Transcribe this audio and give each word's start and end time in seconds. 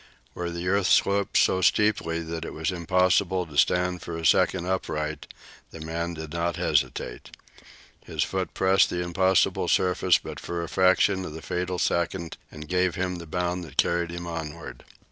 Where 0.33 0.49
the 0.49 0.67
earth 0.67 0.87
sloped 0.87 1.37
so 1.37 1.61
steeply 1.61 2.21
that 2.23 2.43
it 2.43 2.53
was 2.53 2.71
impossible 2.71 3.45
to 3.45 3.55
stand 3.55 4.01
for 4.01 4.17
a 4.17 4.25
second 4.25 4.65
upright, 4.65 5.27
the 5.69 5.79
man 5.79 6.15
did 6.15 6.33
not 6.33 6.55
hesitate. 6.55 7.29
His 8.03 8.23
foot 8.23 8.55
pressed 8.55 8.89
the 8.89 9.03
impossible 9.03 9.67
surface 9.67 10.15
for 10.15 10.21
but 10.33 10.43
a 10.63 10.67
fraction 10.67 11.23
of 11.23 11.33
the 11.33 11.43
fatal 11.43 11.77
second 11.77 12.37
and 12.49 12.67
gave 12.67 12.95
him 12.95 13.17
the 13.17 13.27
bound 13.27 13.63
that 13.63 13.77
carried 13.77 14.09
him 14.09 14.25
onward. 14.25 14.85